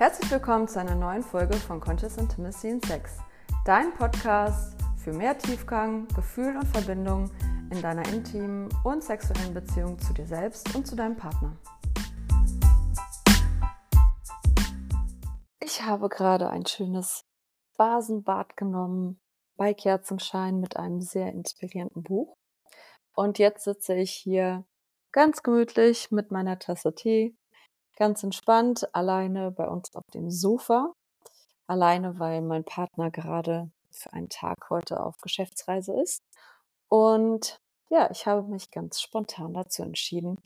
[0.00, 3.18] Herzlich willkommen zu einer neuen Folge von Conscious Intimacy in Sex,
[3.66, 7.30] dein Podcast für mehr Tiefgang, Gefühl und Verbindung
[7.70, 11.54] in deiner intimen und sexuellen Beziehung zu dir selbst und zu deinem Partner.
[15.62, 17.26] Ich habe gerade ein schönes
[17.76, 19.20] Basenbad genommen
[19.58, 22.38] bei Kerzenschein mit einem sehr inspirierenden Buch.
[23.12, 24.64] Und jetzt sitze ich hier
[25.12, 27.36] ganz gemütlich mit meiner Tasse Tee,
[28.00, 30.94] ganz entspannt, alleine bei uns auf dem Sofa.
[31.66, 36.22] Alleine, weil mein Partner gerade für einen Tag heute auf Geschäftsreise ist.
[36.88, 40.38] Und ja, ich habe mich ganz spontan dazu entschieden,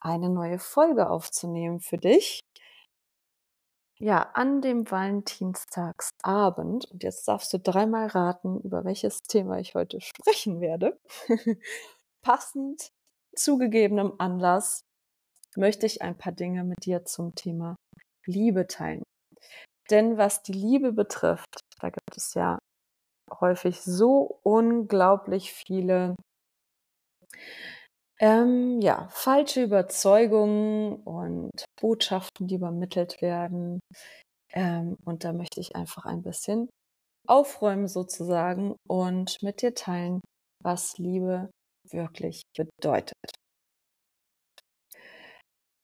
[0.00, 2.44] eine neue Folge aufzunehmen für dich.
[3.98, 9.98] Ja, an dem Valentinstagsabend, und jetzt darfst du dreimal raten, über welches Thema ich heute
[10.02, 11.00] sprechen werde.
[12.22, 12.92] Passend
[13.34, 14.84] zugegebenem Anlass
[15.56, 17.76] möchte ich ein paar Dinge mit dir zum Thema
[18.26, 19.02] Liebe teilen.
[19.90, 22.58] Denn was die Liebe betrifft, da gibt es ja
[23.40, 26.14] häufig so unglaublich viele
[28.20, 33.80] ähm, ja, falsche Überzeugungen und Botschaften, die übermittelt werden.
[34.52, 36.68] Ähm, und da möchte ich einfach ein bisschen
[37.26, 40.20] aufräumen sozusagen und mit dir teilen,
[40.62, 41.50] was Liebe
[41.90, 43.16] wirklich bedeutet.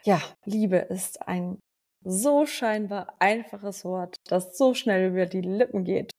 [0.09, 1.61] Ja, Liebe ist ein
[2.03, 6.13] so scheinbar einfaches Wort, das so schnell über die Lippen geht.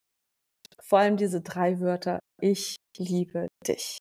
[0.80, 3.98] Vor allem diese drei Wörter, ich liebe dich.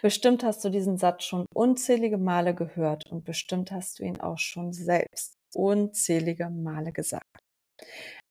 [0.00, 4.38] Bestimmt hast du diesen Satz schon unzählige Male gehört und bestimmt hast du ihn auch
[4.38, 7.40] schon selbst unzählige Male gesagt.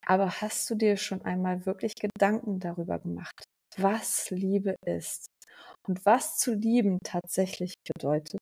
[0.06, 3.44] Aber hast du dir schon einmal wirklich Gedanken darüber gemacht,
[3.76, 5.26] was Liebe ist
[5.86, 8.40] und was zu lieben tatsächlich bedeutet?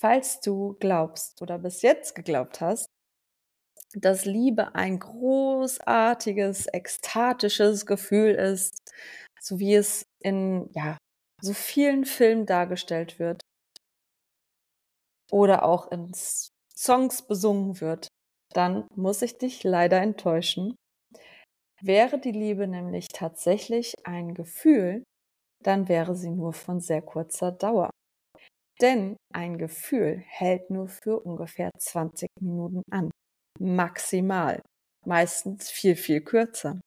[0.00, 2.86] Falls du glaubst oder bis jetzt geglaubt hast,
[3.92, 8.92] dass Liebe ein großartiges, ekstatisches Gefühl ist,
[9.42, 10.96] so wie es in ja,
[11.42, 13.42] so vielen Filmen dargestellt wird
[15.30, 16.12] oder auch in
[16.74, 18.08] Songs besungen wird,
[18.54, 20.76] dann muss ich dich leider enttäuschen.
[21.82, 25.04] Wäre die Liebe nämlich tatsächlich ein Gefühl,
[25.62, 27.90] dann wäre sie nur von sehr kurzer Dauer.
[28.80, 33.10] Denn ein Gefühl hält nur für ungefähr 20 Minuten an.
[33.58, 34.62] Maximal.
[35.06, 36.80] Meistens viel, viel kürzer.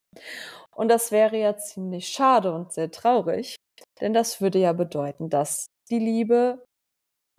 [0.75, 3.55] Und das wäre ja ziemlich schade und sehr traurig,
[4.01, 6.63] denn das würde ja bedeuten, dass die Liebe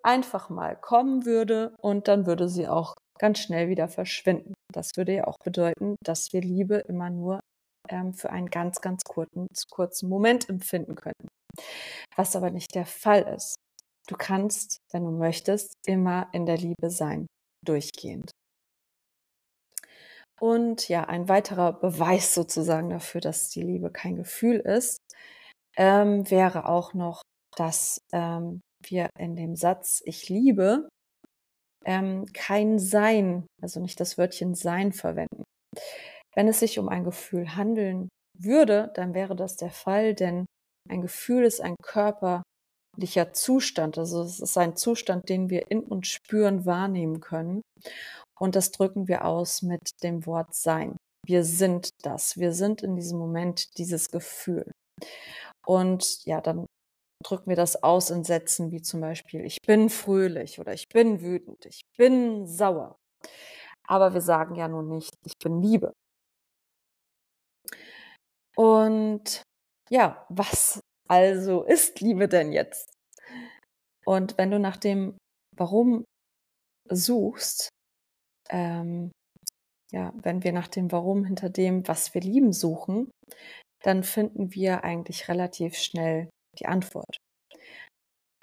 [0.03, 4.53] einfach mal kommen würde und dann würde sie auch ganz schnell wieder verschwinden.
[4.73, 7.39] Das würde ja auch bedeuten, dass wir Liebe immer nur
[7.89, 11.27] ähm, für einen ganz, ganz kurzen, kurzen Moment empfinden könnten.
[12.15, 13.55] Was aber nicht der Fall ist.
[14.07, 17.27] Du kannst, wenn du möchtest, immer in der Liebe sein,
[17.65, 18.31] durchgehend.
[20.39, 24.99] Und ja, ein weiterer Beweis sozusagen dafür, dass die Liebe kein Gefühl ist,
[25.77, 27.21] ähm, wäre auch noch,
[27.55, 30.89] dass ähm, wir in dem Satz Ich liebe
[31.85, 35.43] ähm, kein Sein, also nicht das Wörtchen Sein verwenden.
[36.35, 40.45] Wenn es sich um ein Gefühl handeln würde, dann wäre das der Fall, denn
[40.89, 41.75] ein Gefühl ist ein
[42.95, 43.97] körperlicher Zustand.
[43.97, 47.61] Also es ist ein Zustand, den wir in uns spüren, wahrnehmen können.
[48.39, 50.97] Und das drücken wir aus mit dem Wort Sein.
[51.25, 52.37] Wir sind das.
[52.37, 54.71] Wir sind in diesem Moment dieses Gefühl.
[55.65, 56.65] Und ja, dann
[57.23, 61.21] drücken wir das aus in Sätzen wie zum Beispiel, ich bin fröhlich oder ich bin
[61.21, 62.97] wütend, ich bin sauer.
[63.87, 65.93] Aber wir sagen ja nun nicht, ich bin Liebe.
[68.55, 69.41] Und
[69.89, 72.91] ja, was also ist Liebe denn jetzt?
[74.05, 75.17] Und wenn du nach dem
[75.55, 76.05] Warum
[76.89, 77.69] suchst,
[78.49, 79.11] ähm,
[79.91, 83.09] ja, wenn wir nach dem Warum hinter dem, was wir lieben, suchen,
[83.83, 86.29] dann finden wir eigentlich relativ schnell
[86.59, 87.17] die Antwort.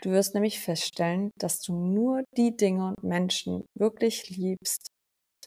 [0.03, 4.89] Du wirst nämlich feststellen, dass du nur die Dinge und Menschen wirklich liebst,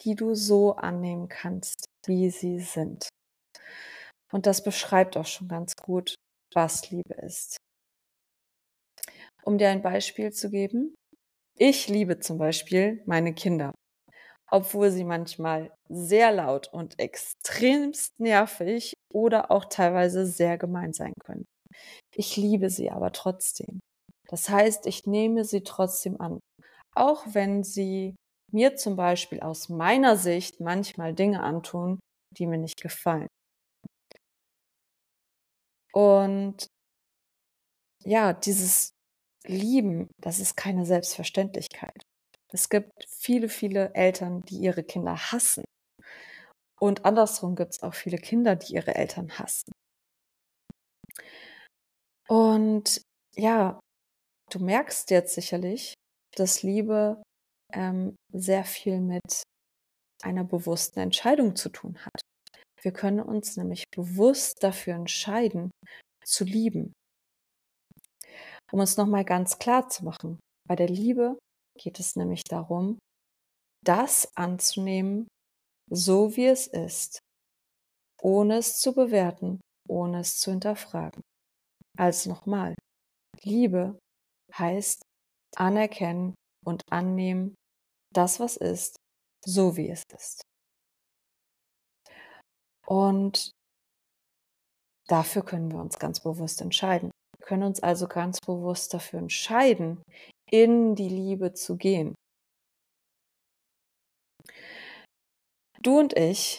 [0.04, 3.10] die du so annehmen kannst, wie sie sind.
[4.32, 6.16] Und das beschreibt auch schon ganz gut,
[6.56, 7.58] was Liebe ist.
[9.44, 10.96] Um dir ein Beispiel zu geben,
[11.58, 13.74] ich liebe zum Beispiel meine Kinder
[14.52, 21.46] obwohl sie manchmal sehr laut und extremst nervig oder auch teilweise sehr gemein sein können.
[22.16, 23.80] Ich liebe sie aber trotzdem.
[24.30, 26.40] Das heißt, ich nehme sie trotzdem an,
[26.96, 28.16] auch wenn sie
[28.52, 32.00] mir zum Beispiel aus meiner Sicht manchmal Dinge antun,
[32.38, 33.28] die mir nicht gefallen.
[35.96, 36.68] Und
[38.04, 38.92] ja, dieses
[39.48, 42.04] Lieben, das ist keine Selbstverständlichkeit.
[42.52, 45.64] Es gibt viele, viele Eltern, die ihre Kinder hassen.
[46.80, 49.72] Und andersrum gibt es auch viele Kinder, die ihre Eltern hassen.
[52.28, 53.02] Und
[53.36, 53.80] ja,
[54.52, 55.94] du merkst jetzt sicherlich,
[56.36, 57.22] dass Liebe
[57.74, 59.44] ähm, sehr viel mit
[60.24, 62.22] einer bewussten Entscheidung zu tun hat.
[62.86, 65.72] Wir können uns nämlich bewusst dafür entscheiden,
[66.24, 66.94] zu lieben.
[68.72, 71.36] Um es nochmal ganz klar zu machen, bei der Liebe
[71.80, 73.00] geht es nämlich darum,
[73.84, 75.28] das anzunehmen,
[75.90, 77.18] so wie es ist,
[78.22, 79.60] ohne es zu bewerten,
[79.90, 81.24] ohne es zu hinterfragen.
[81.98, 82.76] Also nochmal,
[83.42, 83.98] Liebe
[84.54, 85.02] heißt
[85.56, 87.56] anerkennen und annehmen,
[88.14, 88.96] das, was ist,
[89.44, 90.44] so wie es ist.
[92.86, 93.52] Und
[95.08, 97.12] dafür können wir uns ganz bewusst entscheiden.
[97.38, 100.02] Wir können uns also ganz bewusst dafür entscheiden,
[100.52, 102.16] in die Liebe zu gehen.
[105.82, 106.58] Du und ich,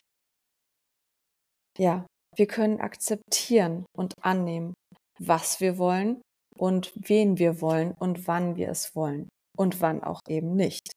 [1.78, 2.06] ja,
[2.36, 4.74] wir können akzeptieren und annehmen,
[5.18, 6.20] was wir wollen
[6.56, 10.92] und wen wir wollen und wann wir es wollen und wann auch eben nicht.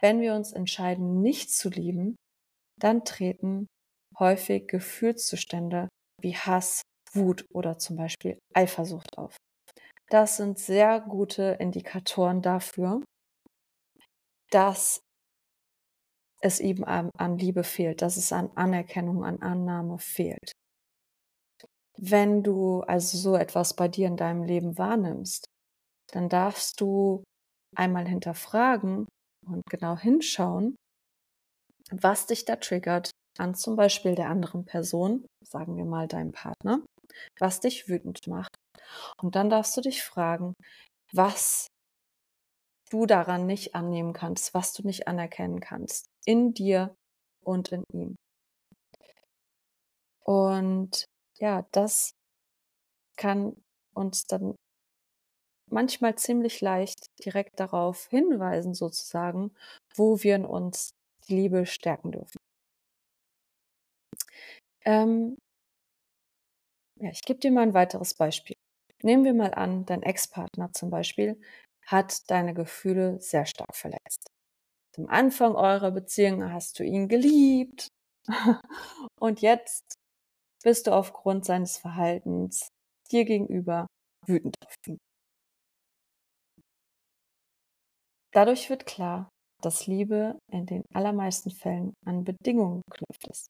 [0.00, 2.16] Wenn wir uns entscheiden, nicht zu lieben,
[2.80, 3.66] dann treten
[4.22, 5.88] häufig Gefühlszustände
[6.20, 6.82] wie Hass,
[7.12, 9.36] Wut oder zum Beispiel Eifersucht auf.
[10.08, 13.02] Das sind sehr gute Indikatoren dafür,
[14.50, 15.00] dass
[16.40, 20.52] es eben an, an Liebe fehlt, dass es an Anerkennung, an Annahme fehlt.
[21.98, 25.46] Wenn du also so etwas bei dir in deinem Leben wahrnimmst,
[26.12, 27.24] dann darfst du
[27.76, 29.06] einmal hinterfragen
[29.46, 30.76] und genau hinschauen,
[31.90, 36.82] was dich da triggert an zum Beispiel der anderen Person, sagen wir mal deinem Partner,
[37.38, 38.54] was dich wütend macht.
[39.20, 40.54] Und dann darfst du dich fragen,
[41.12, 41.66] was
[42.90, 46.94] du daran nicht annehmen kannst, was du nicht anerkennen kannst, in dir
[47.42, 48.16] und in ihm.
[50.24, 51.06] Und
[51.38, 52.12] ja, das
[53.16, 53.56] kann
[53.94, 54.54] uns dann
[55.70, 59.54] manchmal ziemlich leicht direkt darauf hinweisen, sozusagen,
[59.96, 60.90] wo wir in uns
[61.28, 62.41] die Liebe stärken dürfen.
[64.84, 65.36] Ähm,
[67.00, 68.56] ja, ich gebe dir mal ein weiteres Beispiel.
[69.02, 71.40] Nehmen wir mal an, dein Ex-Partner zum Beispiel
[71.86, 74.28] hat deine Gefühle sehr stark verletzt.
[74.98, 77.88] Am Anfang eurer Beziehung hast du ihn geliebt
[79.20, 79.94] und jetzt
[80.64, 82.68] bist du aufgrund seines Verhaltens
[83.10, 83.86] dir gegenüber
[84.26, 84.98] wütend auf ihn.
[88.34, 89.28] Dadurch wird klar,
[89.62, 93.46] dass Liebe in den allermeisten Fällen an Bedingungen geknüpft ist.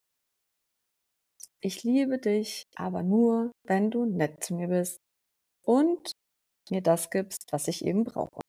[1.65, 4.99] Ich liebe dich aber nur, wenn du nett zu mir bist
[5.65, 6.11] und
[6.71, 8.41] mir das gibst, was ich eben brauche.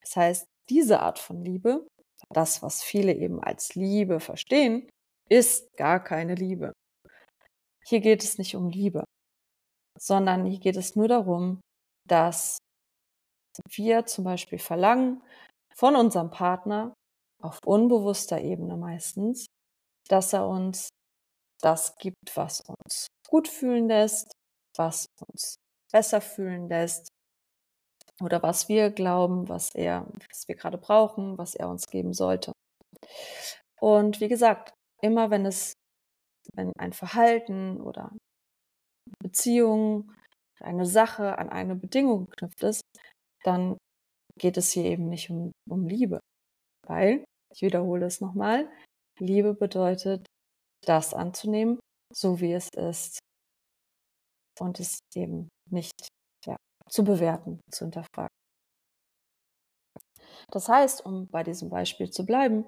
[0.00, 1.86] Das heißt, diese Art von Liebe,
[2.30, 4.90] das, was viele eben als Liebe verstehen,
[5.28, 6.72] ist gar keine Liebe.
[7.84, 9.04] Hier geht es nicht um Liebe,
[9.98, 11.60] sondern hier geht es nur darum,
[12.08, 12.58] dass
[13.70, 15.22] wir zum Beispiel verlangen
[15.74, 16.92] von unserem Partner
[17.40, 19.46] auf unbewusster Ebene meistens,
[20.08, 20.88] dass er uns
[21.62, 24.32] das gibt, was uns gut fühlen lässt,
[24.76, 25.56] was uns
[25.92, 27.08] besser fühlen lässt
[28.20, 32.52] oder was wir glauben, was er, was wir gerade brauchen, was er uns geben sollte.
[33.80, 34.72] Und wie gesagt,
[35.02, 35.74] immer wenn es
[36.54, 38.10] wenn ein Verhalten oder
[39.22, 40.12] Beziehung,
[40.60, 42.82] eine Sache an eine Bedingung geknüpft ist,
[43.44, 43.78] dann
[44.36, 46.20] geht es hier eben nicht um, um Liebe.
[46.86, 47.24] Weil,
[47.54, 48.68] ich wiederhole es nochmal,
[49.18, 50.26] Liebe bedeutet,
[50.84, 51.78] das anzunehmen,
[52.12, 53.18] so wie es ist.
[54.60, 56.08] Und es eben nicht
[56.44, 56.56] ja,
[56.88, 58.28] zu bewerten, zu hinterfragen.
[60.50, 62.64] Das heißt, um bei diesem Beispiel zu bleiben,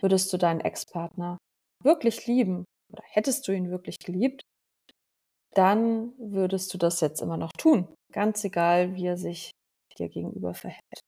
[0.00, 1.38] würdest du deinen Ex-Partner
[1.82, 4.42] wirklich lieben, oder hättest du ihn wirklich geliebt,
[5.54, 7.94] dann würdest du das jetzt immer noch tun.
[8.12, 9.50] Ganz egal, wie er sich
[9.98, 11.00] dir gegenüber verhält.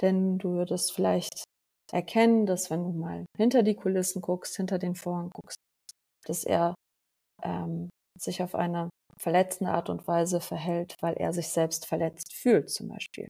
[0.00, 1.44] Denn du würdest vielleicht
[1.92, 5.58] erkennen, dass wenn du mal hinter die Kulissen guckst, hinter den Vorhang guckst,
[6.26, 6.74] dass er
[7.42, 12.70] ähm, sich auf eine verletzende Art und Weise verhält, weil er sich selbst verletzt fühlt
[12.70, 13.28] zum Beispiel.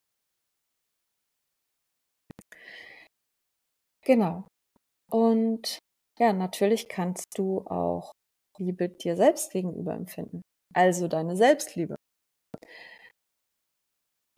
[4.05, 4.49] Genau.
[5.11, 5.79] Und
[6.19, 8.13] ja, natürlich kannst du auch
[8.59, 10.43] Liebe dir selbst gegenüber empfinden.
[10.75, 11.97] Also deine Selbstliebe.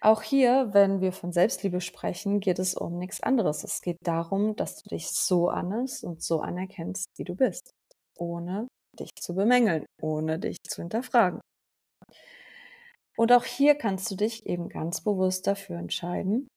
[0.02, 3.64] Auch hier, wenn wir von Selbstliebe sprechen, geht es um nichts anderes.
[3.64, 7.71] Es geht darum, dass du dich so annimmst und so anerkennst, wie du bist,
[8.16, 8.66] ohne
[8.99, 11.40] dich zu bemängeln, ohne dich zu hinterfragen.
[13.16, 16.49] Und auch hier kannst du dich eben ganz bewusst dafür entscheiden,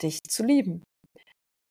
[0.00, 0.82] dich zu lieben.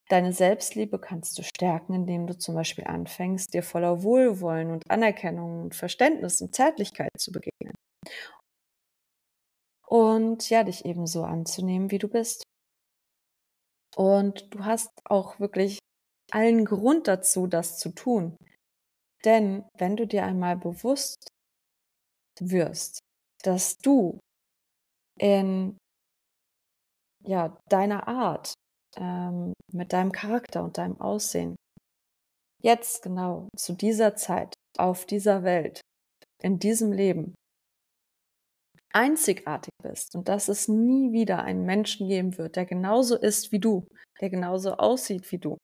[0.09, 5.63] Deine Selbstliebe kannst du stärken, indem du zum Beispiel anfängst, dir voller Wohlwollen und Anerkennung
[5.63, 7.73] und Verständnis und Zärtlichkeit zu begegnen.
[9.87, 12.43] Und ja, dich eben so anzunehmen, wie du bist.
[13.95, 15.79] Und du hast auch wirklich
[16.31, 18.35] allen Grund dazu, das zu tun.
[19.23, 21.27] Denn wenn du dir einmal bewusst
[22.39, 22.99] wirst,
[23.43, 24.19] dass du
[25.19, 25.77] in
[27.23, 28.53] ja, deiner Art,
[28.97, 31.55] ähm, mit deinem Charakter und deinem Aussehen,
[32.61, 35.81] jetzt genau zu dieser Zeit, auf dieser Welt,
[36.41, 37.33] in diesem Leben,
[38.95, 43.59] einzigartig bist und dass es nie wieder einen Menschen geben wird, der genauso ist wie
[43.59, 43.85] du,
[44.21, 45.57] der genauso aussieht wie du,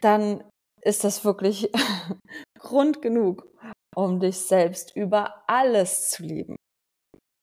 [0.00, 0.42] dann
[0.82, 1.70] ist das wirklich
[2.58, 3.46] Grund genug,
[3.94, 6.56] um dich selbst über alles zu lieben.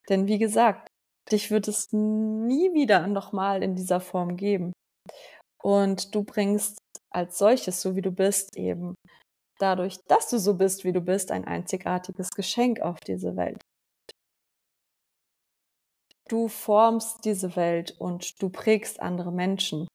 [0.09, 0.87] Denn wie gesagt,
[1.31, 4.73] dich wird es nie wieder nochmal in dieser Form geben.
[5.61, 6.77] Und du bringst
[7.13, 8.95] als solches, so wie du bist, eben
[9.59, 13.61] dadurch, dass du so bist, wie du bist, ein einzigartiges Geschenk auf diese Welt.
[16.29, 19.87] Du formst diese Welt und du prägst andere Menschen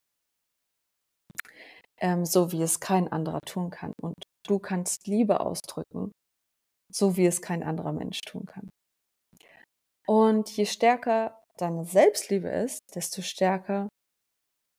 [2.01, 3.93] ähm, so wie es kein anderer tun kann.
[4.01, 6.11] Und du kannst Liebe ausdrücken,
[6.91, 8.69] so wie es kein anderer Mensch tun kann.
[10.07, 13.89] Und je stärker deine Selbstliebe ist, desto stärker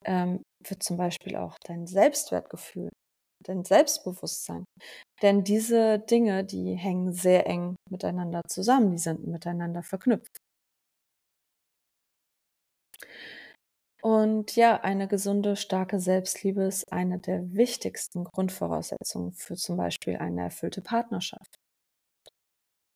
[0.05, 2.91] ähm, wird zum Beispiel auch dein Selbstwertgefühl,
[3.45, 4.65] dein Selbstbewusstsein.
[5.23, 10.39] Denn diese Dinge, die hängen sehr eng miteinander zusammen, die sind miteinander verknüpft.
[14.03, 20.43] Und ja, eine gesunde, starke Selbstliebe ist eine der wichtigsten Grundvoraussetzungen für zum Beispiel eine
[20.43, 21.57] erfüllte Partnerschaft.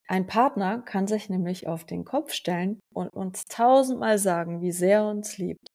[0.06, 4.98] Ein Partner kann sich nämlich auf den Kopf stellen und uns tausendmal sagen, wie sehr
[5.00, 5.66] er uns liebt.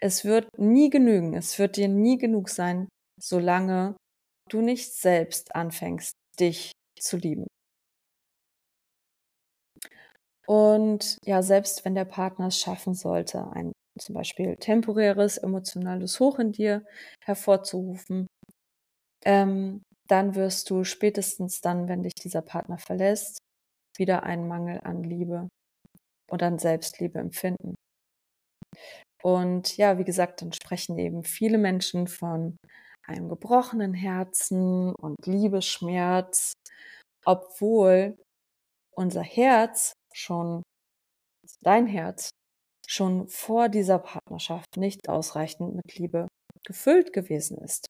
[0.00, 3.96] Es wird nie genügen, es wird dir nie genug sein, solange
[4.48, 7.46] du nicht selbst anfängst, dich zu lieben.
[10.46, 16.38] Und ja, selbst wenn der Partner es schaffen sollte, ein zum Beispiel temporäres emotionales Hoch
[16.38, 16.86] in dir
[17.24, 18.26] hervorzurufen,
[19.24, 23.38] ähm, dann wirst du spätestens dann, wenn dich dieser Partner verlässt,
[23.98, 25.48] wieder einen Mangel an Liebe
[26.30, 27.74] und an Selbstliebe empfinden.
[29.22, 32.56] Und ja, wie gesagt, dann sprechen eben viele Menschen von
[33.08, 36.52] einem gebrochenen Herzen und Liebesschmerz,
[37.24, 38.16] obwohl
[38.94, 40.62] unser Herz schon,
[41.62, 42.30] dein Herz
[42.86, 46.28] schon vor dieser Partnerschaft nicht ausreichend mit Liebe
[46.66, 47.86] gefüllt gewesen ist.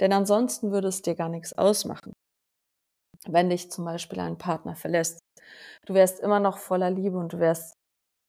[0.00, 2.12] Denn ansonsten würde es dir gar nichts ausmachen.
[3.26, 5.20] Wenn dich zum Beispiel ein Partner verlässt,
[5.86, 7.74] du wärst immer noch voller Liebe und du wärst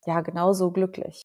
[0.06, 1.24] ja genauso glücklich.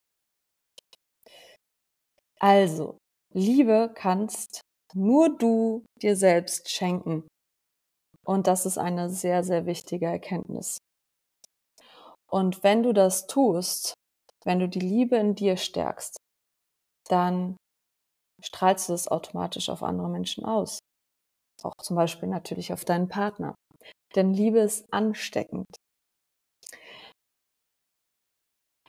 [2.41, 2.99] Also,
[3.39, 4.61] Liebe kannst
[4.95, 7.29] nur du dir selbst schenken.
[8.25, 10.79] Und das ist eine sehr, sehr wichtige Erkenntnis.
[12.31, 13.95] Und wenn du das tust,
[14.45, 16.17] wenn du die Liebe in dir stärkst,
[17.09, 17.57] dann
[18.43, 20.79] strahlst du das automatisch auf andere Menschen aus.
[21.63, 23.55] Auch zum Beispiel natürlich auf deinen Partner.
[24.15, 25.67] Denn Liebe ist ansteckend.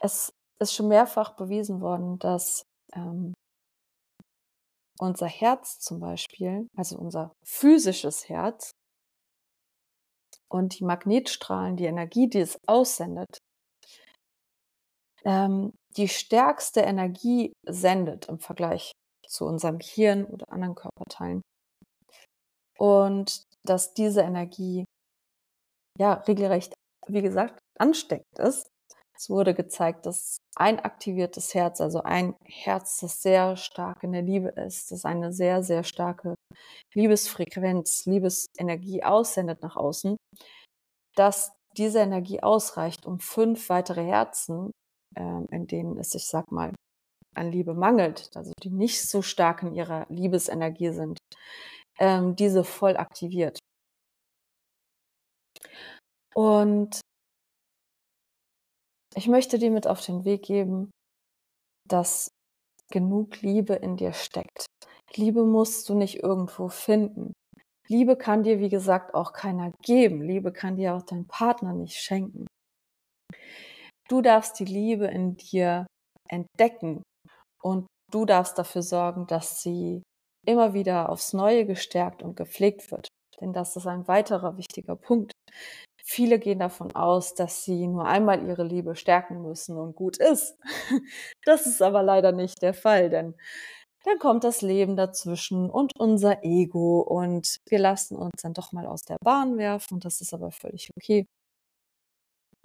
[0.00, 0.30] Es
[0.60, 2.62] ist schon mehrfach bewiesen worden, dass
[2.94, 3.34] ähm,
[5.00, 8.70] unser Herz zum Beispiel, also unser physisches Herz
[10.50, 13.38] und die Magnetstrahlen, die Energie, die es aussendet,
[15.24, 18.92] ähm, die stärkste Energie sendet im Vergleich
[19.26, 21.42] zu unserem Hirn oder anderen Körperteilen.
[22.78, 24.84] Und dass diese Energie
[25.98, 26.74] ja regelrecht,
[27.06, 28.69] wie gesagt, ansteckend ist.
[29.20, 34.22] Es wurde gezeigt, dass ein aktiviertes Herz, also ein Herz, das sehr stark in der
[34.22, 36.34] Liebe ist, das eine sehr, sehr starke
[36.94, 40.16] Liebesfrequenz, Liebesenergie aussendet nach außen,
[41.16, 44.70] dass diese Energie ausreicht, um fünf weitere Herzen
[45.16, 46.72] ähm, in denen es, ich sag mal,
[47.34, 51.18] an Liebe mangelt, also die nicht so stark in ihrer Liebesenergie sind,
[51.98, 53.58] ähm, diese voll aktiviert.
[56.34, 57.00] Und
[59.14, 60.90] ich möchte dir mit auf den Weg geben,
[61.88, 62.30] dass
[62.90, 64.66] genug Liebe in dir steckt.
[65.14, 67.32] Liebe musst du nicht irgendwo finden.
[67.88, 70.22] Liebe kann dir, wie gesagt, auch keiner geben.
[70.22, 72.46] Liebe kann dir auch dein Partner nicht schenken.
[74.08, 75.86] Du darfst die Liebe in dir
[76.28, 77.02] entdecken
[77.62, 80.02] und du darfst dafür sorgen, dass sie
[80.46, 83.08] immer wieder aufs Neue gestärkt und gepflegt wird.
[83.40, 85.32] Denn das ist ein weiterer wichtiger Punkt.
[86.10, 90.56] Viele gehen davon aus, dass sie nur einmal ihre Liebe stärken müssen und gut ist.
[91.44, 93.34] Das ist aber leider nicht der Fall, denn
[94.04, 98.86] dann kommt das Leben dazwischen und unser Ego und wir lassen uns dann doch mal
[98.86, 101.26] aus der Bahn werfen und das ist aber völlig okay.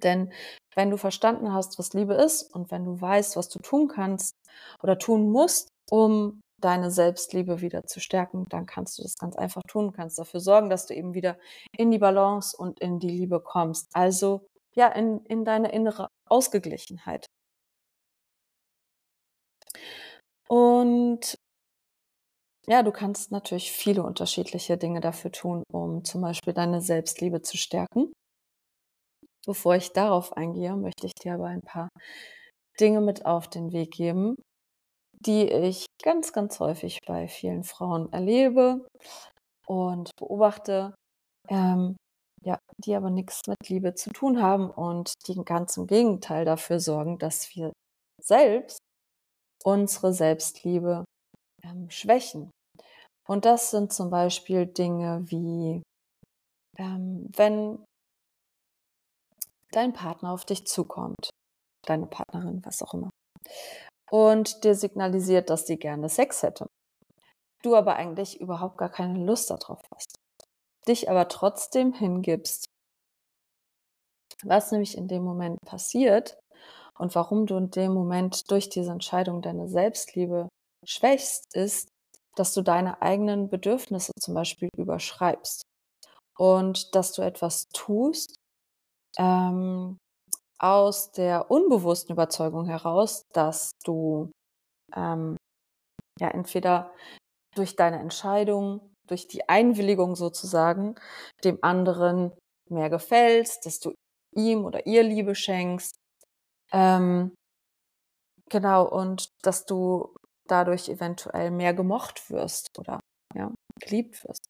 [0.04, 0.32] Denn
[0.76, 4.36] wenn du verstanden hast, was Liebe ist und wenn du weißt, was du tun kannst
[4.84, 9.62] oder tun musst, um deine Selbstliebe wieder zu stärken, dann kannst du das ganz einfach
[9.68, 11.38] tun, kannst dafür sorgen, dass du eben wieder
[11.78, 13.88] in die Balance und in die Liebe kommst.
[13.94, 17.26] Also ja, in, in deine innere Ausgeglichenheit.
[20.48, 21.36] Und
[22.68, 27.58] ja, du kannst natürlich viele unterschiedliche Dinge dafür tun, um zum Beispiel deine Selbstliebe zu
[27.58, 28.12] stärken.
[29.46, 31.90] Bevor ich darauf eingehe, möchte ich dir aber ein paar
[32.80, 34.36] Dinge mit auf den Weg geben,
[35.26, 38.88] die ich ganz, ganz häufig bei vielen Frauen erlebe
[39.68, 40.94] und beobachte,
[41.50, 41.96] ähm,
[42.44, 46.80] ja, die aber nichts mit Liebe zu tun haben und die ganz im Gegenteil dafür
[46.80, 47.74] sorgen, dass wir
[48.22, 48.78] selbst
[49.64, 51.06] unsere Selbstliebe
[51.64, 52.52] ähm, schwächen.
[53.28, 55.82] Und das sind zum Beispiel Dinge wie,
[56.78, 57.84] ähm, wenn
[59.72, 61.32] dein Partner auf dich zukommt,
[61.88, 63.10] deine Partnerin, was auch immer,
[64.12, 66.68] und dir signalisiert, dass sie gerne Sex hätte.
[67.64, 70.16] Du aber eigentlich überhaupt gar keine Lust darauf hast.
[70.88, 72.66] Dich aber trotzdem hingibst.
[74.44, 76.38] Was nämlich in dem Moment passiert
[77.00, 80.50] und warum du in dem Moment durch diese Entscheidung deine Selbstliebe
[80.86, 81.90] schwächst, ist,
[82.36, 85.64] dass du deine eigenen Bedürfnisse zum Beispiel überschreibst
[86.38, 88.36] und dass du etwas tust
[89.18, 89.98] ähm,
[90.60, 94.32] aus der unbewussten Überzeugung heraus, dass du
[94.96, 95.38] ähm,
[96.20, 96.94] ja entweder
[97.56, 100.96] durch deine Entscheidung, durch die Einwilligung sozusagen
[101.44, 102.32] dem anderen
[102.70, 103.94] mehr gefällst, dass du
[104.36, 105.96] ihm oder ihr Liebe schenkst.
[106.72, 107.36] Ähm,
[108.50, 110.16] genau, und dass du
[110.48, 113.00] dadurch eventuell mehr gemocht wirst oder
[113.34, 114.46] ja, geliebt wirst.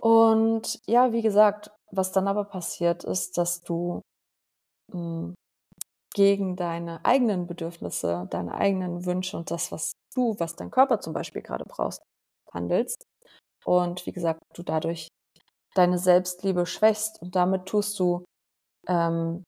[0.00, 4.00] Und ja, wie gesagt, was dann aber passiert ist, dass du
[6.14, 11.12] gegen deine eigenen Bedürfnisse, deine eigenen Wünsche und das, was du, was dein Körper zum
[11.12, 12.02] Beispiel gerade brauchst,
[12.52, 13.04] handelst.
[13.64, 15.08] Und wie gesagt, du dadurch
[15.74, 18.24] deine Selbstliebe schwächst und damit tust du
[18.88, 19.42] ähm,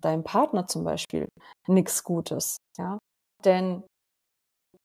[0.00, 1.28] deinem Partner zum Beispiel
[1.66, 2.58] nichts Gutes.
[2.78, 2.98] Ja?
[3.44, 3.82] Denn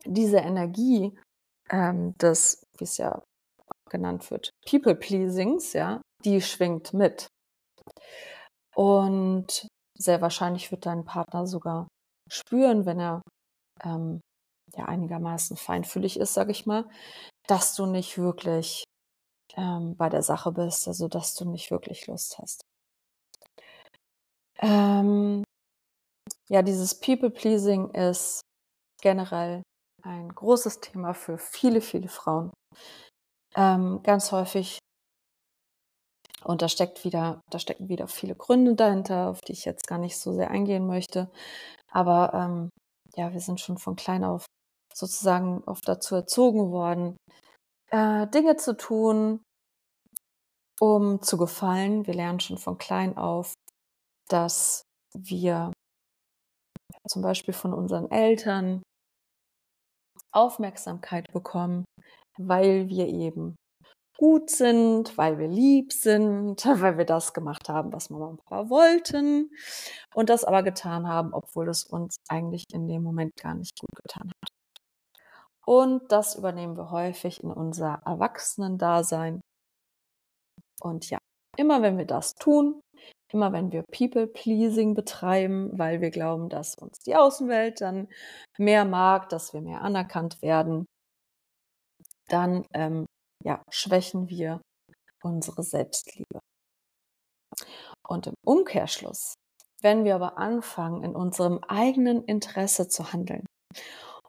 [0.05, 1.17] diese Energie
[1.69, 3.21] ähm, des, wie es ja
[3.89, 7.27] genannt wird, People-Pleasings, ja, die schwingt mit.
[8.75, 9.67] Und
[10.01, 11.87] sehr wahrscheinlich wird dein Partner sogar
[12.29, 13.21] spüren, wenn er
[13.83, 14.21] ähm,
[14.75, 16.87] ja einigermaßen feinfühlig ist, sag ich mal,
[17.47, 18.83] dass du nicht wirklich
[19.55, 22.61] ähm, bei der Sache bist, also dass du nicht wirklich Lust hast.
[24.61, 25.43] Ähm,
[26.49, 28.41] ja, dieses People-Pleasing ist
[29.01, 29.63] generell
[30.03, 32.51] ein großes Thema für viele, viele Frauen.
[33.55, 34.79] Ähm, ganz häufig
[36.43, 39.97] und da steckt wieder, da stecken wieder viele Gründe dahinter, auf die ich jetzt gar
[39.97, 41.29] nicht so sehr eingehen möchte.
[41.91, 42.69] Aber ähm,
[43.15, 44.45] ja, wir sind schon von klein auf
[44.93, 47.17] sozusagen oft dazu erzogen worden,
[47.91, 49.41] äh, Dinge zu tun,
[50.79, 52.07] um zu gefallen.
[52.07, 53.53] Wir lernen schon von klein auf,
[54.27, 55.73] dass wir
[57.07, 58.83] zum Beispiel von unseren Eltern
[60.31, 61.85] Aufmerksamkeit bekommen,
[62.37, 63.55] weil wir eben
[64.19, 68.69] gut sind, weil wir lieb sind, weil wir das gemacht haben, was Mama und Papa
[68.69, 69.49] wollten
[70.13, 73.95] und das aber getan haben, obwohl es uns eigentlich in dem Moment gar nicht gut
[74.03, 74.49] getan hat.
[75.65, 79.39] Und das übernehmen wir häufig in unser Erwachsenendasein.
[80.81, 81.19] Und ja,
[81.55, 82.81] immer wenn wir das tun,
[83.31, 88.09] immer wenn wir People-Pleasing betreiben, weil wir glauben, dass uns die Außenwelt dann
[88.57, 90.85] mehr mag, dass wir mehr anerkannt werden,
[92.27, 93.05] dann ähm,
[93.43, 94.61] ja, schwächen wir
[95.23, 96.39] unsere Selbstliebe.
[98.07, 99.33] Und im Umkehrschluss,
[99.81, 103.45] wenn wir aber anfangen, in unserem eigenen Interesse zu handeln,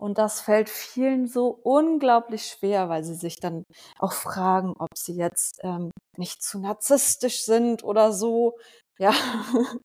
[0.01, 3.65] und das fällt vielen so unglaublich schwer, weil sie sich dann
[3.99, 8.57] auch fragen, ob sie jetzt ähm, nicht zu narzisstisch sind oder so.
[8.99, 9.13] Ja.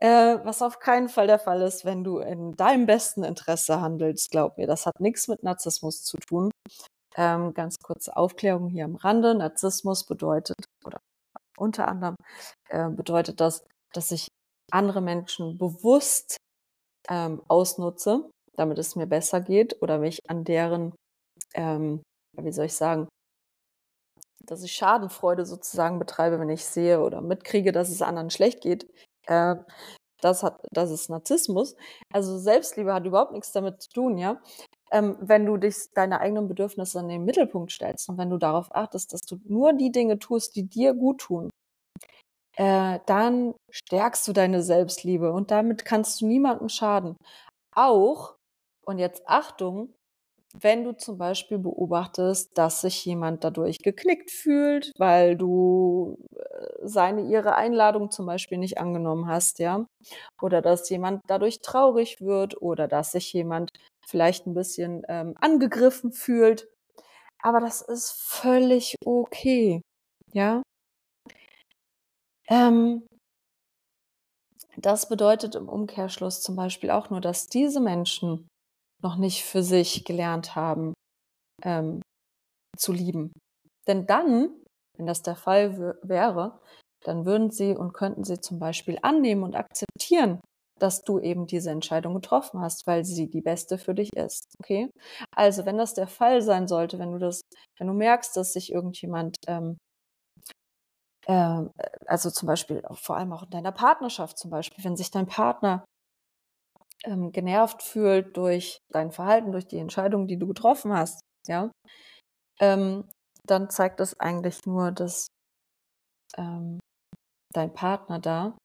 [0.00, 4.30] äh, was auf keinen Fall der Fall ist, wenn du in deinem besten Interesse handelst.
[4.30, 6.50] Glaub mir, das hat nichts mit Narzissmus zu tun.
[7.16, 9.34] Ähm, ganz kurze Aufklärung hier am Rande.
[9.34, 11.00] Narzissmus bedeutet, oder
[11.56, 12.16] unter anderem
[12.68, 14.28] äh, bedeutet das, dass ich
[14.70, 16.36] andere Menschen bewusst
[17.08, 20.94] ähm, ausnutze, damit es mir besser geht oder mich an deren,
[21.54, 22.02] ähm,
[22.38, 23.08] wie soll ich sagen,
[24.44, 28.88] dass ich Schadenfreude sozusagen betreibe, wenn ich sehe oder mitkriege, dass es anderen schlecht geht.
[29.26, 29.56] Äh,
[30.20, 31.76] das hat, das ist Narzissmus.
[32.12, 34.40] Also Selbstliebe hat überhaupt nichts damit zu tun, ja.
[34.92, 38.74] Ähm, wenn du dich deine eigenen Bedürfnisse in den Mittelpunkt stellst und wenn du darauf
[38.74, 41.50] achtest, dass du nur die Dinge tust, die dir gut tun,
[42.56, 47.16] äh, dann stärkst du deine Selbstliebe und damit kannst du niemandem schaden.
[47.74, 48.36] Auch,
[48.86, 49.94] und jetzt Achtung,
[50.60, 57.22] wenn du zum Beispiel beobachtest, dass sich jemand dadurch geknickt fühlt, weil du äh, seine,
[57.22, 59.86] ihre Einladung zum Beispiel nicht angenommen hast, ja,
[60.40, 63.70] oder dass jemand dadurch traurig wird oder dass sich jemand
[64.06, 66.68] vielleicht ein bisschen ähm, angegriffen fühlt.
[67.42, 69.82] Aber das ist völlig okay,
[70.32, 70.62] ja.
[72.48, 73.02] Ähm,
[74.76, 78.48] das bedeutet im Umkehrschluss zum Beispiel auch nur, dass diese Menschen
[79.02, 80.94] noch nicht für sich gelernt haben,
[81.62, 82.00] ähm,
[82.76, 83.32] zu lieben.
[83.86, 84.50] Denn dann,
[84.96, 86.60] wenn das der Fall wäre,
[87.04, 90.40] dann würden sie und könnten sie zum Beispiel annehmen und akzeptieren,
[90.78, 94.54] dass du eben diese Entscheidung getroffen hast, weil sie die beste für dich ist.
[94.60, 94.90] Okay?
[95.34, 97.42] Also, wenn das der Fall sein sollte, wenn du das,
[97.78, 99.78] wenn du merkst, dass sich irgendjemand, ähm,
[101.26, 101.64] äh,
[102.06, 105.84] also zum Beispiel vor allem auch in deiner Partnerschaft zum Beispiel, wenn sich dein Partner
[107.04, 111.70] ähm, genervt fühlt durch dein Verhalten, durch die Entscheidung, die du getroffen hast, ja,
[112.60, 113.08] ähm,
[113.46, 115.26] dann zeigt das eigentlich nur, dass
[116.36, 116.78] ähm,
[117.52, 118.56] dein Partner da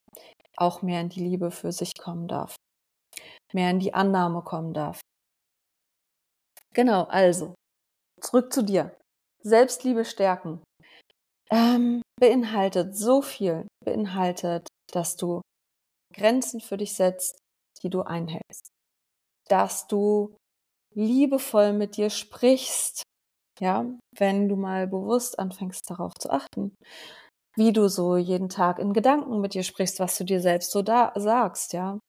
[0.56, 2.56] auch mehr in die Liebe für sich kommen darf,
[3.54, 5.02] mehr in die Annahme kommen darf.
[6.74, 7.56] Genau, also
[8.22, 8.96] zurück zu dir.
[9.44, 10.62] Selbstliebe stärken
[11.50, 15.42] ähm, beinhaltet so viel, beinhaltet, dass du
[16.14, 17.38] Grenzen für dich setzt,
[17.84, 18.72] die du einhältst.
[19.50, 20.36] Dass du
[20.96, 23.04] liebevoll mit dir sprichst,
[23.60, 23.86] ja,
[24.18, 26.76] wenn du mal bewusst anfängst darauf zu achten,
[27.56, 30.82] wie du so jeden Tag in Gedanken mit dir sprichst, was du dir selbst so
[30.82, 32.00] da sagst, ja.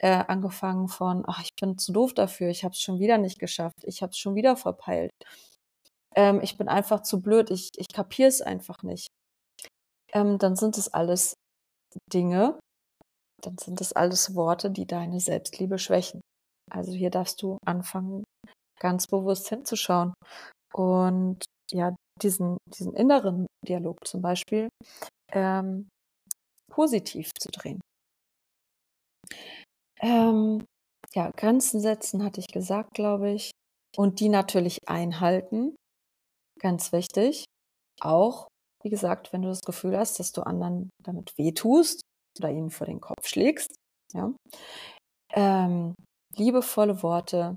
[0.00, 3.38] Äh, angefangen von, ach, ich bin zu doof dafür, ich habe es schon wieder nicht
[3.38, 5.12] geschafft, ich habe es schon wieder verpeilt.
[6.16, 9.08] Ähm, ich bin einfach zu blöd, ich, ich kapiere es einfach nicht.
[10.12, 11.34] Ähm, dann sind es alles
[12.12, 12.58] Dinge,
[13.46, 16.20] dann sind das alles Worte, die deine Selbstliebe schwächen.
[16.70, 18.24] Also hier darfst du anfangen,
[18.80, 20.14] ganz bewusst hinzuschauen
[20.72, 24.68] und ja, diesen, diesen inneren Dialog zum Beispiel
[25.32, 25.88] ähm,
[26.70, 27.80] positiv zu drehen.
[30.00, 30.64] Ähm,
[31.14, 33.50] ja, Grenzen setzen, hatte ich gesagt, glaube ich.
[33.96, 35.76] Und die natürlich einhalten.
[36.60, 37.44] Ganz wichtig.
[38.00, 38.48] Auch,
[38.82, 42.02] wie gesagt, wenn du das Gefühl hast, dass du anderen damit wehtust,
[42.38, 43.74] oder ihnen vor den Kopf schlägst.
[44.12, 44.32] Ja?
[45.32, 45.94] Ähm,
[46.36, 47.56] liebevolle Worte,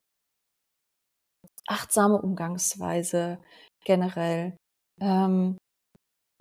[1.67, 3.39] achtsame Umgangsweise
[3.85, 4.57] generell.
[4.99, 5.57] Ähm,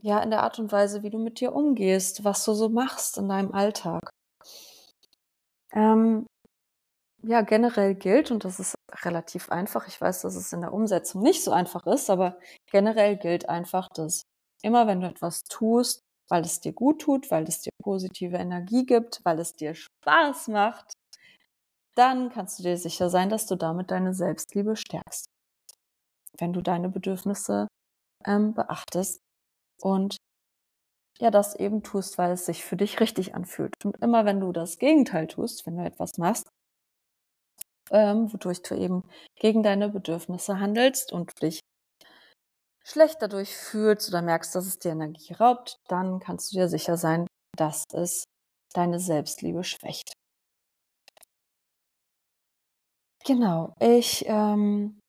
[0.02, 3.18] ja, in der Art und Weise, wie du mit dir umgehst, was du so machst
[3.18, 4.10] in deinem Alltag.
[5.72, 6.26] Ähm,
[7.22, 11.22] ja, generell gilt, und das ist relativ einfach, ich weiß, dass es in der Umsetzung
[11.22, 12.38] nicht so einfach ist, aber
[12.70, 14.22] generell gilt einfach, dass
[14.62, 18.84] immer wenn du etwas tust, weil es dir gut tut, weil es dir positive Energie
[18.84, 20.94] gibt, weil es dir Spaß macht,
[21.96, 25.26] dann kannst du dir sicher sein, dass du damit deine Selbstliebe stärkst.
[26.38, 27.68] Wenn du deine Bedürfnisse
[28.26, 29.20] ähm, beachtest
[29.80, 30.16] und
[31.18, 33.72] ja, das eben tust, weil es sich für dich richtig anfühlt.
[33.84, 36.46] Und immer wenn du das Gegenteil tust, wenn du etwas machst,
[37.90, 39.02] ähm, wodurch du eben
[39.36, 41.60] gegen deine Bedürfnisse handelst und dich
[42.86, 46.96] schlecht dadurch fühlst oder merkst, dass es dir Energie raubt, dann kannst du dir sicher
[46.96, 48.24] sein, dass es
[48.74, 50.12] deine Selbstliebe schwächt.
[53.24, 55.00] Genau, ich ähm,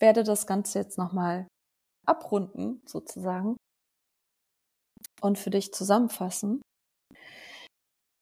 [0.00, 1.46] werde das Ganze jetzt nochmal
[2.04, 3.56] abrunden, sozusagen,
[5.20, 6.62] und für dich zusammenfassen.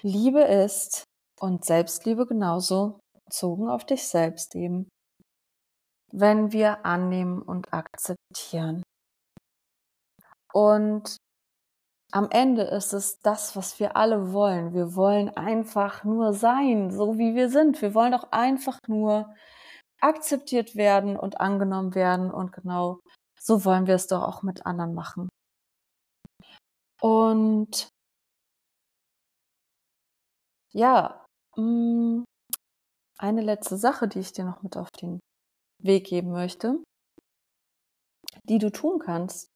[0.02, 1.04] Liebe ist
[1.40, 4.88] und Selbstliebe genauso bezogen auf dich selbst eben
[6.14, 8.83] wenn wir annehmen und akzeptieren.
[10.53, 11.16] Und
[12.12, 14.72] am Ende ist es das, was wir alle wollen.
[14.72, 17.83] Wir wollen einfach nur sein, so wie wir sind.
[17.83, 19.35] Wir wollen doch einfach nur
[20.00, 22.31] akzeptiert werden und angenommen werden.
[22.31, 23.00] Und genau
[23.40, 25.29] so wollen wir es doch auch mit anderen machen.
[27.00, 27.88] Und
[30.72, 32.22] ja, mm,
[33.18, 35.18] eine letzte Sache, die ich dir noch mit auf den
[35.85, 36.83] Weg geben möchte,
[38.44, 39.49] die du tun kannst,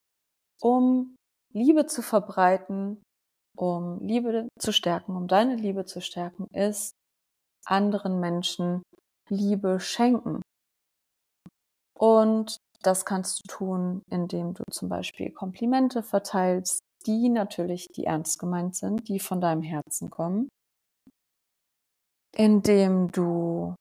[0.60, 1.16] um
[1.52, 3.02] Liebe zu verbreiten,
[3.56, 6.92] um Liebe zu stärken, um deine Liebe zu stärken, ist
[7.64, 8.82] anderen Menschen
[9.28, 10.42] Liebe schenken.
[11.98, 18.38] Und das kannst du tun, indem du zum Beispiel Komplimente verteilst, die natürlich, die ernst
[18.38, 20.48] gemeint sind, die von deinem Herzen kommen.
[22.36, 23.74] Indem du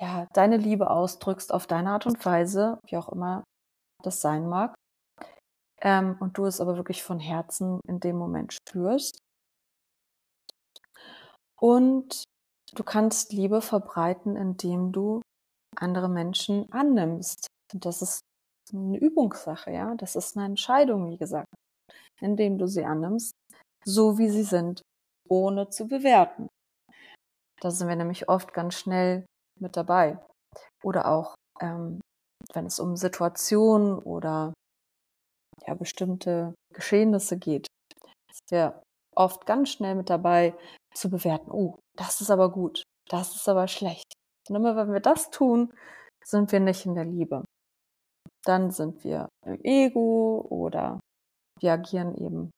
[0.00, 3.44] ja, deine Liebe ausdrückst auf deine Art und Weise, wie auch immer
[4.02, 4.74] das sein mag.
[5.80, 9.18] Ähm, und du es aber wirklich von Herzen in dem Moment spürst.
[11.60, 12.24] Und
[12.74, 15.20] du kannst Liebe verbreiten, indem du
[15.76, 17.46] andere Menschen annimmst.
[17.72, 18.20] Und das ist
[18.72, 19.94] eine Übungssache, ja.
[19.96, 21.48] Das ist eine Entscheidung, wie gesagt,
[22.20, 23.32] indem du sie annimmst,
[23.84, 24.82] so wie sie sind,
[25.28, 26.48] ohne zu bewerten.
[27.60, 29.26] Da sind wir nämlich oft ganz schnell
[29.60, 30.18] mit dabei.
[30.82, 32.00] Oder auch, ähm,
[32.52, 34.54] wenn es um Situationen oder
[35.66, 37.66] ja, bestimmte Geschehnisse geht,
[38.30, 38.82] ist wir
[39.14, 40.56] oft ganz schnell mit dabei
[40.94, 44.12] zu bewerten, oh, das ist aber gut, das ist aber schlecht.
[44.48, 45.72] Und immer wenn wir das tun,
[46.24, 47.44] sind wir nicht in der Liebe.
[48.44, 51.00] Dann sind wir im Ego oder
[51.60, 52.50] wir agieren eben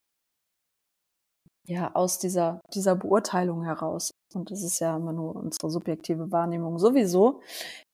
[1.67, 4.10] ja aus dieser, dieser Beurteilung heraus.
[4.35, 7.41] Und das ist ja immer nur unsere subjektive Wahrnehmung sowieso.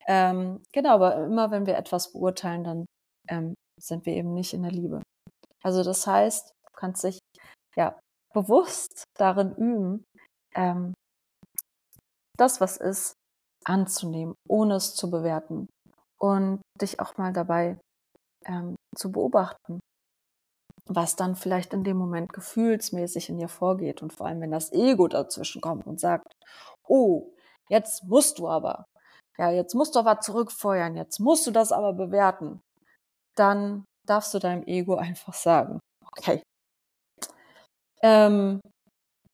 [0.06, 2.86] Ähm, genau, aber immer wenn wir etwas beurteilen, dann
[3.28, 5.02] ähm, sind wir eben nicht in der Liebe.
[5.62, 7.18] Also das heißt, du kannst dich
[7.76, 7.98] ja
[8.32, 10.04] bewusst darin üben,
[10.54, 10.94] ähm,
[12.36, 13.14] das, was ist,
[13.64, 15.66] anzunehmen, ohne es zu bewerten
[16.18, 17.78] und dich auch mal dabei
[18.44, 19.80] ähm, zu beobachten,
[20.88, 24.72] was dann vielleicht in dem Moment gefühlsmäßig in dir vorgeht und vor allem, wenn das
[24.72, 26.32] Ego dazwischen kommt und sagt,
[26.86, 27.32] oh,
[27.68, 28.86] jetzt musst du aber,
[29.38, 32.60] ja, jetzt musst du aber zurückfeuern, jetzt musst du das aber bewerten,
[33.36, 35.80] dann darfst du deinem Ego einfach sagen,
[36.16, 36.42] okay,
[38.02, 38.60] ähm,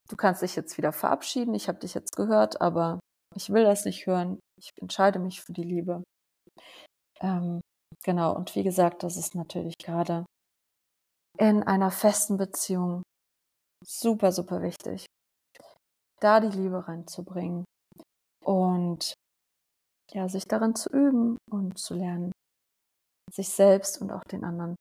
[0.09, 2.99] du kannst dich jetzt wieder verabschieden, ich habe dich jetzt gehört, aber
[3.35, 6.03] ich will das nicht hören, ich entscheide mich für die Liebe.
[7.21, 7.61] Ähm,
[8.05, 10.25] genau, und wie gesagt, das ist natürlich gerade
[11.39, 13.03] in einer festen Beziehung
[13.85, 15.07] super, super wichtig,
[16.21, 17.65] da die Liebe reinzubringen
[18.45, 19.15] und
[20.13, 22.33] ja, sich darin zu üben und zu lernen,
[23.33, 24.77] sich selbst und auch den anderen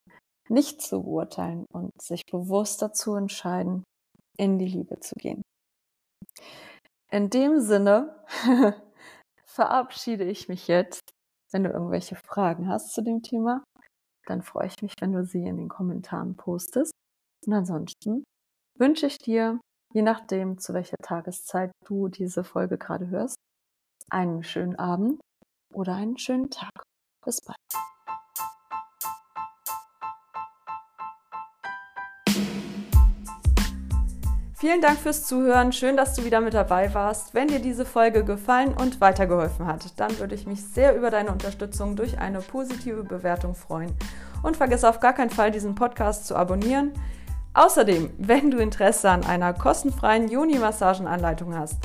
[0.48, 3.84] nicht zu beurteilen und sich bewusst dazu entscheiden,
[4.38, 5.42] in die Liebe zu gehen.
[7.10, 8.24] In dem Sinne
[9.46, 11.00] verabschiede ich mich jetzt.
[11.52, 13.62] Wenn du irgendwelche Fragen hast zu dem Thema,
[14.26, 16.92] dann freue ich mich, wenn du sie in den Kommentaren postest.
[17.46, 18.24] Und ansonsten
[18.78, 19.60] wünsche ich dir,
[19.92, 23.36] je nachdem, zu welcher Tageszeit du diese Folge gerade hörst,
[24.10, 25.20] einen schönen Abend
[25.74, 26.70] oder einen schönen Tag.
[27.24, 27.56] Bis bald.
[34.62, 35.72] Vielen Dank fürs Zuhören.
[35.72, 37.34] Schön, dass du wieder mit dabei warst.
[37.34, 41.32] Wenn dir diese Folge gefallen und weitergeholfen hat, dann würde ich mich sehr über deine
[41.32, 43.92] Unterstützung durch eine positive Bewertung freuen.
[44.44, 46.92] Und vergiss auf gar keinen Fall, diesen Podcast zu abonnieren.
[47.54, 51.78] Außerdem, wenn du Interesse an einer kostenfreien Juni-Massagenanleitung hast,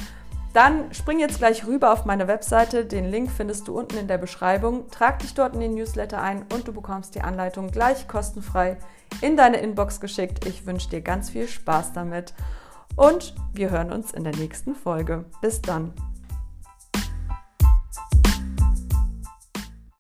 [0.53, 2.85] dann spring jetzt gleich rüber auf meine Webseite.
[2.85, 4.87] Den Link findest du unten in der Beschreibung.
[4.91, 8.77] Trag dich dort in den Newsletter ein und du bekommst die Anleitung gleich kostenfrei
[9.21, 10.45] in deine Inbox geschickt.
[10.45, 12.35] Ich wünsche dir ganz viel Spaß damit
[12.97, 15.23] und wir hören uns in der nächsten Folge.
[15.41, 15.93] Bis dann.